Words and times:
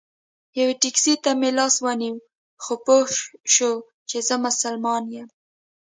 یوه 0.59 0.73
ټیکسي 0.81 1.13
ته 1.23 1.31
مې 1.39 1.49
لاس 1.57 1.75
ونیو 1.83 2.15
خو 2.63 2.73
پوی 2.85 3.03
شو 3.53 3.71
چې 4.09 4.17
زه 4.27 4.35
مسلمان 4.45 5.03
یم. 5.15 5.29